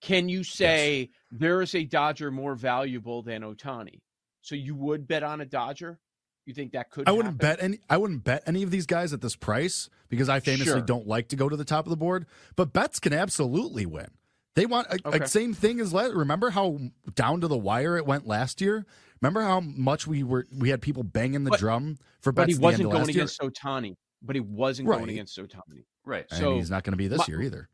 Can 0.00 0.28
you 0.30 0.42
say 0.44 1.10
there 1.30 1.60
is 1.60 1.74
a 1.74 1.84
Dodger 1.84 2.30
more 2.30 2.54
valuable 2.54 3.22
than 3.22 3.42
Ohtani? 3.42 4.00
So 4.42 4.54
you 4.54 4.74
would 4.74 5.06
bet 5.06 5.22
on 5.22 5.40
a 5.40 5.46
Dodger? 5.46 5.98
You 6.46 6.54
think 6.54 6.72
that 6.72 6.90
could? 6.90 7.08
I 7.08 7.12
wouldn't 7.12 7.34
happen? 7.40 7.56
bet 7.56 7.62
any. 7.62 7.78
I 7.88 7.96
wouldn't 7.98 8.24
bet 8.24 8.42
any 8.46 8.62
of 8.62 8.70
these 8.70 8.86
guys 8.86 9.12
at 9.12 9.20
this 9.20 9.36
price 9.36 9.88
because 10.08 10.28
I 10.28 10.40
famously 10.40 10.66
Sure. 10.66 10.80
don't 10.80 11.06
like 11.06 11.28
to 11.28 11.36
go 11.36 11.48
to 11.48 11.56
the 11.56 11.64
top 11.64 11.86
of 11.86 11.90
the 11.90 11.96
board. 11.96 12.26
But 12.56 12.72
Betts 12.72 12.98
can 12.98 13.12
absolutely 13.12 13.86
win. 13.86 14.08
They 14.56 14.66
want 14.66 14.88
a, 14.88 14.98
Okay. 15.06 15.24
a 15.24 15.28
same 15.28 15.54
thing 15.54 15.78
as 15.80 15.92
last. 15.92 16.12
Remember 16.14 16.50
how 16.50 16.78
down 17.14 17.40
to 17.42 17.48
the 17.48 17.58
wire 17.58 17.96
it 17.96 18.06
went 18.06 18.26
last 18.26 18.60
year. 18.60 18.84
Remember 19.20 19.42
how 19.42 19.60
much 19.60 20.06
we 20.06 20.22
were 20.22 20.46
we 20.50 20.70
had 20.70 20.80
people 20.82 21.02
banging 21.04 21.44
the 21.44 21.50
But- 21.50 21.60
drum 21.60 21.98
for 22.20 22.32
But 22.32 22.46
Betts 22.48 22.48
he 22.48 22.54
at 22.54 22.60
the 22.60 22.66
end 22.66 22.72
wasn't 22.72 22.90
going 22.90 22.98
last 23.04 23.14
year. 23.14 23.22
against 23.24 23.40
Ohtani. 23.40 23.96
But 24.22 24.36
he 24.36 24.40
wasn't 24.40 24.88
Right. 24.88 24.98
going 24.98 25.10
against 25.10 25.38
Ohtani. 25.38 25.84
right 26.04 26.26
and 26.30 26.40
so 26.40 26.56
he's 26.56 26.70
not 26.70 26.82
going 26.82 26.92
to 26.92 26.96
be 26.96 27.06
this 27.08 27.18
my- 27.18 27.24
year 27.28 27.42
either. 27.42 27.68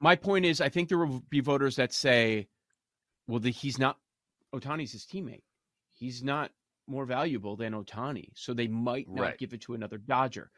My 0.00 0.16
point 0.16 0.44
is, 0.46 0.60
I 0.60 0.68
think 0.68 0.88
there 0.88 0.98
will 0.98 1.20
be 1.28 1.40
voters 1.40 1.76
that 1.76 1.92
say, 1.92 2.48
"Well, 3.26 3.40
the, 3.40 3.50
he's 3.50 3.78
not 3.78 3.98
Ohtani's 4.54 4.92
his 4.92 5.04
teammate. 5.04 5.42
He's 6.02 6.20
not 6.24 6.50
more 6.88 7.06
valuable 7.06 7.54
than 7.54 7.74
Ohtani, 7.74 8.30
so 8.34 8.52
they 8.52 8.66
might 8.66 9.08
not 9.08 9.20
Right. 9.22 9.38
give 9.38 9.52
it 9.54 9.60
to 9.62 9.74
another 9.74 9.98
Dodger." 9.98 10.50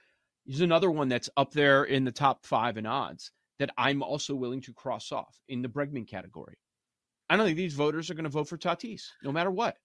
He's 0.47 0.63
another 0.63 0.91
one 0.91 1.09
that's 1.11 1.29
up 1.37 1.53
there 1.53 1.85
in 1.85 2.05
the 2.05 2.13
top 2.13 2.47
five 2.47 2.79
in 2.79 2.87
odds 2.87 3.31
that 3.59 3.69
I'm 3.77 4.03
also 4.03 4.35
willing 4.35 4.63
to 4.63 4.73
cross 4.73 5.13
off 5.13 5.39
in 5.49 5.61
the 5.61 5.69
Bregman 5.69 6.09
category. 6.09 6.57
I 7.29 7.37
don't 7.37 7.45
think 7.45 7.59
these 7.59 7.75
voters 7.75 8.11
are 8.11 8.15
going 8.15 8.25
to 8.25 8.31
vote 8.31 8.49
for 8.49 8.57
Tatis, 8.57 9.03
no 9.23 9.33
matter 9.33 9.51
what. 9.51 9.77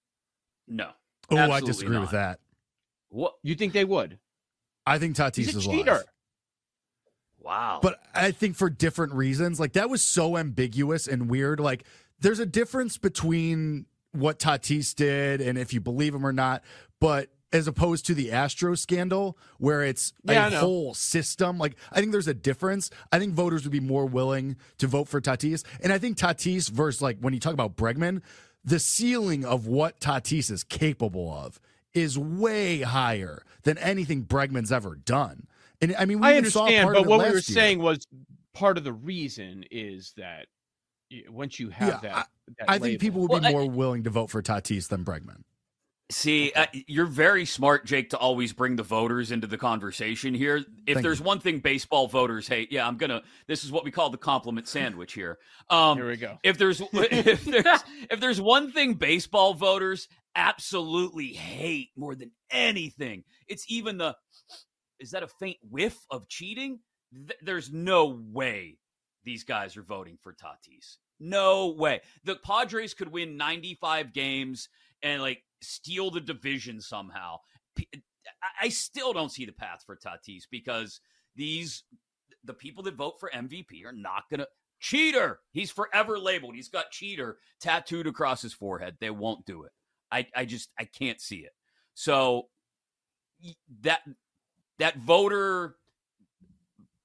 no 0.65 0.91
Oh, 1.29 1.35
I 1.35 1.41
absolutely 1.41 1.67
disagree 1.67 1.97
with 1.99 2.11
that. 2.11 2.39
what 3.09 3.35
You 3.43 3.55
think 3.55 3.73
they 3.73 3.83
would? 3.85 4.17
I 4.87 4.97
think 4.97 5.15
Tatis 5.17 5.39
is 5.39 5.55
a 5.55 5.59
is 5.59 5.65
cheater. 5.65 5.91
live. 5.95 6.05
wow 7.37 7.79
But 7.81 7.99
I 8.15 8.31
think 8.31 8.55
for 8.55 8.69
different 8.69 9.13
reasons. 9.13 9.59
Like 9.59 9.73
that 9.73 9.89
was 9.89 10.01
so 10.03 10.37
ambiguous 10.37 11.05
and 11.07 11.29
weird. 11.29 11.59
Like 11.59 11.85
there's 12.19 12.39
a 12.39 12.45
difference 12.45 12.97
between 12.97 13.85
what 14.11 14.39
Tatis 14.39 14.95
did 14.95 15.41
and 15.41 15.57
if 15.57 15.73
you 15.73 15.81
believe 15.81 16.15
him 16.15 16.25
or 16.25 16.33
not, 16.33 16.63
but 16.99 17.29
as 17.51 17.67
opposed 17.67 18.05
to 18.05 18.13
the 18.13 18.31
Astro 18.31 18.75
scandal 18.75 19.37
where 19.57 19.81
it's 19.83 20.13
Yeah, 20.23 20.47
a 20.47 20.59
whole 20.59 20.93
system. 20.93 21.57
Like 21.57 21.75
I 21.91 21.99
think 21.99 22.11
there's 22.11 22.27
a 22.27 22.33
difference. 22.33 22.89
I 23.11 23.19
think 23.19 23.33
voters 23.33 23.63
would 23.63 23.71
be 23.71 23.79
more 23.79 24.05
willing 24.05 24.55
to 24.77 24.87
vote 24.87 25.07
for 25.07 25.19
Tatis. 25.19 25.63
And 25.81 25.91
I 25.91 25.97
think 25.97 26.17
Tatis 26.17 26.69
versus 26.69 27.01
like 27.01 27.17
when 27.19 27.33
you 27.33 27.39
talk 27.39 27.53
about 27.53 27.75
Bregman, 27.75 28.21
the 28.63 28.79
ceiling 28.79 29.45
of 29.45 29.67
what 29.67 29.99
Tatis 29.99 30.51
is 30.51 30.63
capable 30.63 31.33
of 31.33 31.59
is 31.93 32.17
way 32.19 32.81
higher 32.81 33.43
than 33.63 33.77
anything 33.79 34.25
Bregman's 34.25 34.71
ever 34.71 34.95
done. 34.95 35.47
And 35.81 35.95
I 35.97 36.05
mean, 36.05 36.19
we 36.19 36.27
I 36.27 36.37
understand, 36.37 36.91
but 36.93 37.07
what 37.07 37.19
we 37.19 37.25
were 37.25 37.31
year. 37.33 37.41
saying 37.41 37.79
was 37.79 38.05
part 38.53 38.77
of 38.77 38.83
the 38.83 38.93
reason 38.93 39.63
is 39.71 40.13
that 40.17 40.47
once 41.29 41.59
you 41.59 41.69
have 41.69 41.87
Yeah, 42.03 42.09
that, 42.13 42.27
that 42.59 42.69
I 42.69 42.73
think 42.73 42.83
label- 42.83 42.99
people 43.01 43.21
would 43.21 43.31
Well, 43.31 43.39
be 43.41 43.47
I- 43.47 43.51
more 43.51 43.69
willing 43.69 44.03
to 44.03 44.09
vote 44.09 44.29
for 44.29 44.41
Tatis 44.41 44.87
than 44.87 45.03
Bregman. 45.05 45.43
See, 46.11 46.51
uh, 46.55 46.65
you're 46.87 47.05
very 47.05 47.45
smart, 47.45 47.85
Jake, 47.85 48.09
to 48.09 48.17
always 48.17 48.51
bring 48.51 48.77
the 48.77 48.81
voters 48.83 49.29
into 49.31 49.45
the 49.45 49.59
conversation 49.59 50.33
here. 50.33 50.57
If 50.87 50.95
Thank 50.95 51.01
there's 51.03 51.19
you. 51.19 51.25
one 51.25 51.39
thing 51.39 51.59
baseball 51.59 52.07
voters 52.07 52.47
hate, 52.47 52.71
yeah, 52.71 52.87
I'm 52.87 52.97
gonna. 52.97 53.21
This 53.47 53.63
is 53.63 53.71
what 53.71 53.83
we 53.83 53.91
call 53.91 54.09
the 54.09 54.17
compliment 54.17 54.67
sandwich 54.67 55.13
here. 55.13 55.37
Um, 55.69 55.97
Here 55.99 56.07
we 56.07 56.17
go. 56.17 56.39
If 56.43 56.57
there's 56.57 56.81
if 56.93 57.45
there's 57.45 57.83
if 58.09 58.19
there's 58.19 58.41
one 58.41 58.71
thing 58.71 58.95
baseball 58.95 59.53
voters 59.53 60.07
absolutely 60.35 61.27
hate 61.33 61.89
more 61.95 62.15
than 62.15 62.31
anything, 62.49 63.23
it's 63.47 63.65
even 63.69 63.99
the 63.99 64.15
is 64.99 65.11
that 65.11 65.21
a 65.21 65.27
faint 65.39 65.57
whiff 65.61 65.95
of 66.09 66.27
cheating? 66.27 66.79
Th- 67.13 67.37
there's 67.43 67.71
no 67.71 68.19
way 68.31 68.77
these 69.29 69.43
guys 69.43 69.77
are 69.77 69.83
voting 69.83 70.17
for 70.19 70.33
Tatis. 70.33 70.97
No 71.19 71.67
way. 71.67 72.01
The 72.23 72.35
Padres 72.37 72.95
could 72.95 73.11
win 73.11 73.37
95 73.37 74.11
games 74.11 74.69
and 75.03 75.21
like 75.21 75.43
steal 75.61 76.09
the 76.09 76.19
division 76.19 76.81
somehow. 76.81 77.37
I 78.59 78.69
still 78.69 79.13
don't 79.13 79.31
see 79.31 79.45
the 79.45 79.51
path 79.51 79.83
for 79.85 79.95
Tatis 79.95 80.45
because 80.49 80.99
these 81.35 81.83
the 82.43 82.55
people 82.55 82.81
that 82.83 82.95
vote 82.95 83.19
for 83.19 83.29
MVP 83.29 83.85
are 83.85 83.93
not 83.93 84.23
going 84.31 84.39
to 84.39 84.47
cheater. 84.79 85.41
He's 85.51 85.69
forever 85.69 86.17
labeled. 86.17 86.55
He's 86.55 86.69
got 86.69 86.89
cheater 86.89 87.37
tattooed 87.61 88.07
across 88.07 88.41
his 88.41 88.53
forehead. 88.53 88.97
They 88.99 89.11
won't 89.11 89.45
do 89.45 89.61
it. 89.61 89.71
I 90.11 90.25
I 90.35 90.45
just 90.45 90.71
I 90.79 90.85
can't 90.85 91.21
see 91.21 91.45
it. 91.45 91.51
So 91.93 92.47
that 93.81 94.01
that 94.79 94.97
voter 94.97 95.75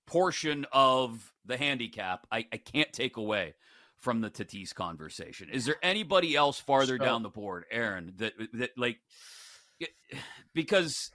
portion 0.06 0.66
of 0.72 1.32
the 1.44 1.56
handicap, 1.56 2.26
I, 2.30 2.46
I 2.52 2.56
can't 2.58 2.92
take 2.92 3.16
away 3.16 3.54
from 3.98 4.20
the 4.20 4.30
Tatis 4.30 4.74
conversation. 4.74 5.48
Is 5.50 5.64
there 5.64 5.76
anybody 5.82 6.36
else 6.36 6.60
farther 6.60 6.98
So- 6.98 7.04
down 7.04 7.22
the 7.22 7.28
board, 7.30 7.64
Erin, 7.70 8.12
that 8.16 8.34
that 8.54 8.70
like 8.76 8.98
because 10.54 11.10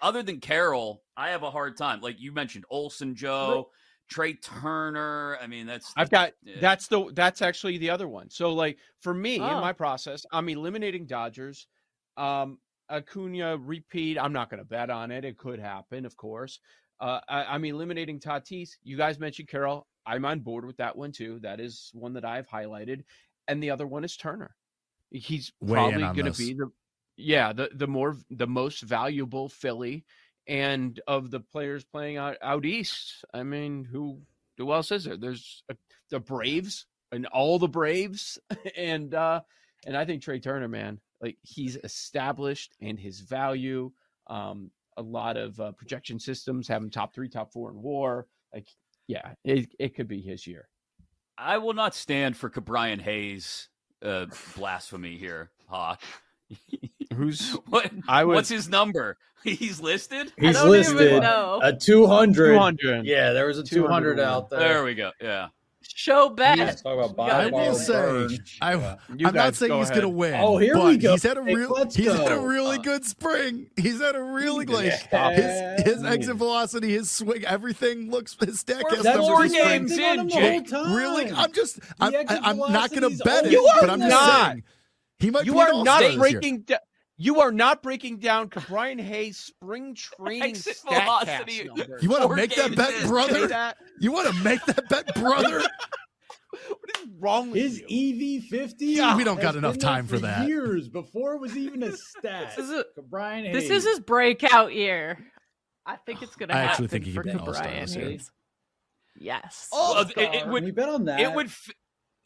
other 0.00 0.22
than 0.22 0.40
Carroll, 0.40 1.02
I 1.16 1.30
have 1.30 1.42
a 1.42 1.50
hard 1.50 1.76
time. 1.76 2.00
Like 2.00 2.20
you 2.20 2.32
mentioned, 2.32 2.64
Olson 2.70 3.14
Joe, 3.14 3.70
Trey 4.10 4.34
Turner. 4.34 5.38
I 5.40 5.46
mean, 5.46 5.66
that's 5.66 5.92
I've 5.96 6.10
got 6.10 6.32
yeah. 6.42 6.56
that's 6.60 6.88
the 6.88 7.10
that's 7.14 7.42
actually 7.42 7.78
the 7.78 7.90
other 7.90 8.08
one. 8.08 8.28
So 8.30 8.52
like 8.52 8.78
for 9.00 9.14
me 9.14 9.36
in 9.36 9.42
Oh. 9.42 9.60
my 9.60 9.72
process, 9.72 10.26
I'm 10.32 10.48
eliminating 10.48 11.06
Dodgers. 11.06 11.66
Um 12.16 12.58
Acuna 12.90 13.56
repeat. 13.56 14.18
I'm 14.18 14.34
not 14.34 14.50
going 14.50 14.58
to 14.58 14.66
bet 14.66 14.90
on 14.90 15.10
it. 15.10 15.24
It 15.24 15.38
could 15.38 15.58
happen, 15.58 16.04
of 16.04 16.14
course. 16.14 16.58
Uh, 17.02 17.20
I, 17.28 17.44
I'm 17.44 17.64
eliminating 17.64 18.20
Tatis. 18.20 18.76
You 18.84 18.96
guys 18.96 19.18
mentioned 19.18 19.48
Carroll. 19.48 19.86
I'm 20.06 20.24
on 20.24 20.40
board 20.40 20.64
with 20.64 20.76
that 20.78 20.96
one 20.96 21.12
too. 21.12 21.40
That 21.40 21.60
is 21.60 21.90
one 21.92 22.14
that 22.14 22.24
I've 22.24 22.48
highlighted, 22.48 23.02
and 23.48 23.62
the 23.62 23.70
other 23.70 23.86
one 23.86 24.04
is 24.04 24.16
Turner. 24.16 24.54
He's 25.10 25.52
in 25.60 25.68
probably 25.68 26.02
going 26.02 26.32
to 26.32 26.38
be 26.38 26.54
the 26.54 26.70
yeah 27.16 27.52
the 27.52 27.70
the 27.74 27.86
more 27.86 28.16
the 28.30 28.46
most 28.46 28.82
valuable 28.82 29.48
Philly 29.48 30.04
and 30.46 30.98
of 31.06 31.30
the 31.30 31.40
players 31.40 31.84
playing 31.84 32.16
out, 32.16 32.36
out 32.42 32.64
east, 32.64 33.24
I 33.32 33.42
mean, 33.42 33.84
who 33.84 34.20
who 34.58 34.72
else 34.72 34.90
is 34.92 35.04
there? 35.04 35.16
There's 35.16 35.62
a, 35.68 35.76
the 36.10 36.20
Braves 36.20 36.86
and 37.10 37.26
all 37.26 37.58
the 37.58 37.68
Braves, 37.68 38.38
and 38.76 39.14
uh 39.14 39.40
and 39.86 39.96
I 39.96 40.04
think 40.04 40.22
Trey 40.22 40.40
Turner, 40.40 40.68
man, 40.68 41.00
like 41.20 41.36
he's 41.42 41.76
established 41.76 42.74
and 42.80 42.98
his 42.98 43.20
value. 43.20 43.92
Um, 44.28 44.70
a 44.96 45.02
lot 45.02 45.36
of 45.36 45.58
uh, 45.60 45.72
projection 45.72 46.18
systems 46.18 46.68
have 46.68 46.82
him 46.82 46.90
top 46.90 47.14
three, 47.14 47.28
top 47.28 47.52
four 47.52 47.70
in 47.70 47.82
WAR. 47.82 48.26
Like, 48.52 48.66
yeah, 49.06 49.34
it 49.44 49.74
it 49.78 49.94
could 49.94 50.08
be 50.08 50.20
his 50.20 50.46
year. 50.46 50.68
I 51.36 51.58
will 51.58 51.74
not 51.74 51.94
stand 51.94 52.36
for 52.36 52.50
Ke'Bryan 52.50 53.00
Hayes 53.00 53.68
uh, 54.02 54.26
blasphemy 54.56 55.16
here, 55.16 55.50
Hawk. 55.66 56.02
Who's 57.14 57.52
what? 57.68 57.90
I 58.08 58.24
would, 58.24 58.34
What's 58.34 58.48
his 58.48 58.68
number? 58.68 59.16
He's 59.44 59.80
listed. 59.80 60.32
He's 60.38 60.54
don't 60.54 60.68
even 60.68 60.96
listed 60.96 61.22
know. 61.22 61.60
a 61.62 61.72
200. 61.72 62.52
200. 62.52 63.06
Yeah, 63.06 63.32
there 63.32 63.46
was 63.46 63.58
a 63.58 63.64
200, 63.64 64.16
200 64.16 64.20
out 64.20 64.50
there. 64.50 64.60
There 64.60 64.84
we 64.84 64.94
go. 64.94 65.10
Yeah. 65.20 65.48
Show 65.94 66.30
bet. 66.30 66.82
Talk 66.82 67.10
about 67.10 67.30
I 67.30 67.46
will 67.50 67.74
say, 67.74 67.92
burn. 67.92 68.30
I, 68.60 68.74
Yeah. 68.74 68.96
You 69.16 69.26
I'm 69.28 69.34
not 69.34 69.54
saying 69.54 69.70
go 69.70 69.78
he's 69.80 69.90
going 69.90 70.02
to 70.02 70.08
win. 70.08 70.34
Oh, 70.34 70.56
here 70.58 70.74
but 70.74 70.84
we 70.86 70.96
go. 70.96 71.12
He's 71.12 71.22
had 71.22 71.36
a 71.38 71.44
Hey, 71.44 71.54
real, 71.54 71.70
let's 71.70 71.94
he's 71.94 72.12
had 72.12 72.32
a 72.32 72.40
really 72.40 72.78
Uh, 72.78 72.82
good 72.82 73.04
spring. 73.04 73.66
He's 73.76 74.00
had 74.00 74.14
a 74.16 74.22
really 74.22 74.64
like 74.66 74.92
Yeah. 75.12 75.30
his 75.30 75.84
his 75.94 76.04
exit 76.04 76.36
velocity, 76.36 76.90
his 76.92 77.10
swing, 77.10 77.44
everything 77.44 78.10
looks 78.10 78.36
his 78.40 78.60
stack 78.60 78.82
We're 78.84 78.96
has 78.96 79.04
That's 79.04 79.18
numbers 79.18 79.28
four 79.28 79.42
he's 79.44 79.52
spring. 79.52 79.86
games 79.86 79.96
been 79.96 80.04
on 80.04 80.12
in, 80.14 80.20
him 80.20 80.28
the 80.28 80.34
whole 80.34 80.60
Jake. 80.60 80.96
Really, 80.96 81.30
I'm 81.32 81.52
just, 81.52 81.78
I'm, 82.00 82.14
I, 82.14 82.50
am 82.50 82.58
not 82.58 82.90
going 82.90 83.02
to 83.16 83.24
bet 83.24 83.46
it, 83.46 83.52
You 83.52 83.64
are 83.66 83.80
but 83.80 83.90
I'm 83.90 83.98
not. 84.00 84.46
saying 84.52 84.62
he 85.18 85.30
might. 85.30 85.44
You 85.46 85.52
be 85.54 85.60
an 85.60 85.66
are 85.66 85.84
not 85.84 86.02
all-star 86.02 86.08
this 86.08 86.16
breaking 86.16 86.60
down. 86.62 86.78
You 87.18 87.40
are 87.40 87.52
not 87.52 87.82
breaking 87.82 88.18
down 88.18 88.50
Brian 88.68 88.98
Hayes' 88.98 89.38
spring 89.38 89.94
training 90.18 90.42
Exit 90.50 90.76
stat 90.76 91.02
velocity. 91.04 91.64
numbers. 91.68 92.02
You 92.02 92.08
want 92.08 92.22
to 92.28 92.34
make 92.36 92.54
that 92.56 92.74
bet, 92.74 93.06
brother? 93.06 93.46
that? 93.48 93.76
You 94.00 94.12
want 94.12 94.34
to 94.34 94.42
make 94.42 94.64
that 94.64 94.88
bet, 94.88 95.14
brother? 95.14 95.62
What 96.68 96.90
is 97.02 97.08
wrong 97.18 97.50
with 97.50 97.60
His 97.62 97.82
you? 97.88 98.40
EV50. 98.50 98.74
Yeah, 98.80 99.16
we 99.16 99.24
don't 99.24 99.40
got 99.40 99.56
enough 99.56 99.78
time 99.78 100.06
for 100.06 100.18
that. 100.18 100.46
Years 100.48 100.88
before 100.88 101.34
it 101.34 101.40
was 101.40 101.56
even 101.56 101.82
a 101.82 101.96
stat. 101.96 102.52
This 102.56 102.68
is 102.68 102.70
a- 102.70 103.02
Brian 103.02 103.44
Hayes. 103.44 103.54
This 103.54 103.70
is 103.70 103.84
his 103.84 104.00
breakout 104.00 104.74
year. 104.74 105.18
I 105.86 105.96
think 105.96 106.22
it's 106.22 106.36
gonna 106.36 106.52
I 106.54 106.58
happen 106.58 106.70
actually 106.70 106.88
think 106.88 107.04
he 107.06 107.12
for 107.12 107.22
could 107.22 107.32
be 107.32 107.38
an 107.38 107.38
all-star 107.40 107.64
Brian 107.64 107.86
this 107.86 108.30
Yes. 109.18 109.68
Well, 109.72 109.98
it- 110.02 110.10
it 110.16 110.32
Can 110.32 110.50
would- 110.50 110.64
we 110.64 110.70
bet 110.72 110.88
on 110.88 111.04
that? 111.06 111.20
It 111.20 111.32
would. 111.32 111.50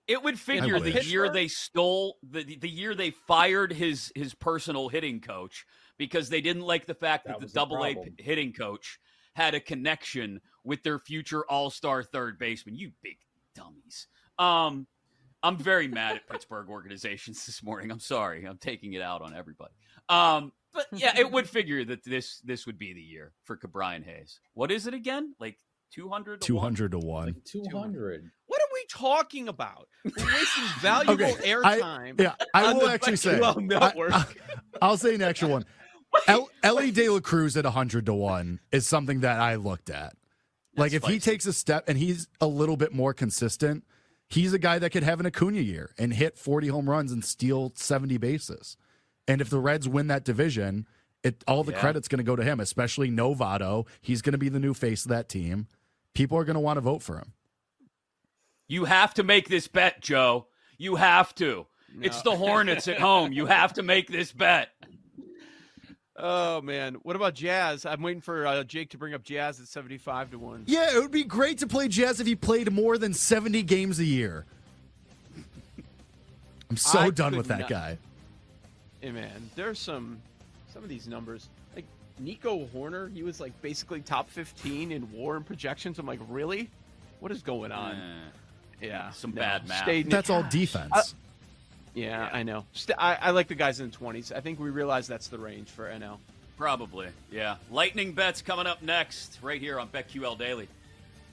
F- 0.08 0.12
it 0.14 0.22
would 0.22 0.38
figure 0.38 0.78
the 0.80 0.92
wish. 0.92 1.06
year 1.10 1.28
they 1.30 1.48
stole 1.48 2.16
the 2.22 2.56
the 2.56 2.68
year 2.68 2.94
they 2.94 3.10
fired 3.10 3.72
his 3.72 4.12
his 4.14 4.34
personal 4.34 4.88
hitting 4.88 5.20
coach 5.20 5.64
because 5.98 6.28
they 6.28 6.40
didn't 6.40 6.62
like 6.62 6.86
the 6.86 6.94
fact 6.94 7.26
that, 7.26 7.40
That 7.40 7.46
the 7.48 7.52
double 7.52 7.76
A 7.84 7.94
problem. 7.94 8.14
hitting 8.18 8.52
coach 8.52 8.98
had 9.34 9.54
a 9.54 9.60
connection 9.60 10.40
with 10.64 10.82
their 10.82 10.98
future 10.98 11.44
All 11.48 11.70
Star 11.70 12.02
third 12.02 12.38
baseman. 12.38 12.76
You 12.76 12.92
big 13.02 13.16
dummies. 13.54 14.06
Um, 14.38 14.86
I'm 15.42 15.56
very 15.58 15.88
mad 15.88 16.16
at 16.16 16.28
Pittsburgh 16.28 16.68
organizations 16.68 17.44
this 17.46 17.62
morning. 17.62 17.90
I'm 17.90 18.00
sorry. 18.00 18.44
I'm 18.44 18.58
taking 18.58 18.94
it 18.94 19.02
out 19.02 19.22
on 19.22 19.34
everybody. 19.34 19.72
Um, 20.08 20.52
but 20.72 20.86
yeah, 20.92 21.18
it 21.18 21.30
would 21.30 21.48
figure 21.48 21.84
that 21.84 22.04
this 22.04 22.40
this 22.44 22.66
would 22.66 22.78
be 22.78 22.92
the 22.92 23.00
year 23.02 23.32
for 23.44 23.56
Brian 23.56 24.02
Hayes. 24.02 24.40
What 24.54 24.70
is 24.70 24.86
it 24.86 24.94
again? 24.94 25.34
Like 25.40 25.58
200 25.92 26.40
Two 26.42 26.58
hundred 26.58 26.92
to 26.92 26.98
one. 26.98 27.26
like 27.26 27.44
200. 27.44 28.30
What 28.94 29.02
are 29.02 29.12
we 29.12 29.16
talking 29.18 29.48
about? 29.48 29.88
We're 30.04 30.12
wasting 30.24 30.64
valuable 30.80 31.24
Okay, 31.24 31.34
airtime. 31.52 32.20
Yeah, 32.20 32.34
I 32.54 32.72
will 32.72 32.88
actually 32.88 33.16
say. 33.16 33.38
Network. 33.58 34.12
I, 34.82 34.88
will 34.88 34.96
say 34.96 35.14
an 35.14 35.22
extra 35.22 35.48
one. 35.48 35.64
El, 36.28 36.48
Elly 36.62 36.90
De 36.90 37.08
La 37.08 37.20
Cruz 37.20 37.56
at 37.56 37.64
hundred 37.66 38.06
to 38.06 38.14
one 38.14 38.60
is 38.72 38.86
something 38.86 39.20
that 39.20 39.40
I 39.40 39.56
looked 39.56 39.90
at. 39.90 40.14
like 40.76 40.92
if 40.92 41.04
he 41.04 41.18
takes 41.18 41.46
a 41.46 41.52
step 41.52 41.88
and 41.88 41.98
he's 41.98 42.28
a 42.40 42.46
little 42.46 42.76
bit 42.76 42.92
more 42.92 43.12
consistent, 43.12 43.84
he's 44.28 44.52
a 44.52 44.58
guy 44.58 44.78
that 44.78 44.90
could 44.90 45.02
have 45.02 45.20
an 45.20 45.26
Acuna 45.26 45.60
year 45.60 45.92
and 45.98 46.14
hit 46.14 46.38
forty 46.38 46.68
home 46.68 46.88
runs 46.88 47.12
and 47.12 47.24
steal 47.24 47.72
seventy 47.74 48.16
bases. 48.18 48.76
And 49.28 49.40
if 49.40 49.50
the 49.50 49.58
Reds 49.58 49.88
win 49.88 50.06
that 50.06 50.24
division, 50.24 50.86
it 51.24 51.42
all 51.48 51.64
the 51.64 51.72
Yeah. 51.72 51.80
credit's 51.80 52.06
going 52.08 52.18
to 52.18 52.24
go 52.24 52.36
to 52.36 52.44
him, 52.44 52.60
especially 52.60 53.10
Novato. 53.10 53.86
He's 54.00 54.22
going 54.22 54.32
to 54.32 54.38
be 54.38 54.48
the 54.48 54.60
new 54.60 54.72
face 54.72 55.04
of 55.04 55.08
that 55.10 55.28
team. 55.28 55.66
People 56.14 56.38
are 56.38 56.44
going 56.44 56.54
to 56.54 56.60
want 56.60 56.76
to 56.76 56.80
vote 56.80 57.02
for 57.02 57.16
him. 57.18 57.32
You 58.68 58.84
have 58.84 59.14
to 59.14 59.22
make 59.22 59.48
this 59.48 59.68
bet, 59.68 60.00
Joe. 60.00 60.46
You 60.78 60.96
have 60.96 61.34
to. 61.36 61.66
It's 62.00 62.22
the 62.22 62.36
Hornets 62.36 62.88
at 62.88 63.00
home. 63.00 63.32
You 63.32 63.46
have 63.46 63.74
to 63.74 63.82
make 63.82 64.08
this 64.08 64.32
bet. 64.32 64.68
Oh 66.18 66.62
man, 66.62 66.94
what 67.02 67.14
about 67.14 67.34
Jazz? 67.34 67.84
I'm 67.84 68.00
waiting 68.02 68.22
for 68.22 68.46
uh, 68.46 68.64
Jake 68.64 68.90
to 68.90 68.98
bring 68.98 69.12
up 69.12 69.22
Jazz 69.22 69.60
at 69.60 69.68
75 69.68 70.30
to 70.30 70.38
one. 70.38 70.64
Yeah, 70.66 70.96
it 70.96 71.00
would 71.00 71.10
be 71.10 71.24
great 71.24 71.58
to 71.58 71.66
play 71.66 71.88
Jazz 71.88 72.20
if 72.20 72.26
he 72.26 72.34
played 72.34 72.72
more 72.72 72.96
than 72.96 73.12
70 73.12 73.62
games 73.64 73.98
a 73.98 74.04
year. 74.04 74.46
I'm 76.70 76.76
so 76.78 76.98
I 76.98 77.10
done 77.10 77.36
with 77.36 77.48
that 77.48 77.60
not- 77.60 77.68
guy. 77.68 77.98
Hey 79.00 79.10
man, 79.10 79.50
there's 79.54 79.78
some 79.78 80.20
some 80.72 80.82
of 80.82 80.88
these 80.88 81.06
numbers. 81.06 81.48
Like 81.74 81.84
Nico 82.18 82.66
Hoerner, 82.74 83.12
he 83.12 83.22
was 83.22 83.38
like 83.38 83.60
basically 83.60 84.00
top 84.00 84.30
15 84.30 84.92
in 84.92 85.12
WAR 85.12 85.36
and 85.36 85.44
projections. 85.46 85.98
I'm 85.98 86.06
like, 86.06 86.20
really? 86.28 86.70
What 87.20 87.30
is 87.30 87.42
going 87.42 87.72
on? 87.72 87.94
Eh, 87.94 88.30
yeah, 88.80 89.10
some 89.10 89.32
no. 89.34 89.40
bad 89.40 89.66
math. 89.68 89.82
Stay- 89.82 90.02
That's 90.02 90.30
all 90.30 90.42
defense. 90.44 90.92
Uh, 90.92 91.02
yeah, 91.94 92.28
I 92.32 92.42
know. 92.42 92.64
St- 92.74 92.98
I, 92.98 93.14
I 93.20 93.30
like 93.30 93.48
the 93.48 93.54
guys 93.54 93.80
in 93.80 93.90
the 93.90 93.96
20s. 93.96 94.30
I 94.34 94.40
think 94.40 94.60
we 94.60 94.68
realize 94.70 95.06
that's 95.06 95.28
the 95.28 95.38
range 95.38 95.68
for 95.68 95.88
NL. 95.90 96.18
probably. 96.58 97.08
Yeah. 97.30 97.56
Lightning 97.70 98.12
bets 98.12 98.42
coming 98.42 98.66
up 98.66 98.82
next, 98.82 99.38
right 99.42 99.60
here 99.60 99.78
on 99.80 99.88
BetQL 99.88 100.38
Daily. 100.38 100.68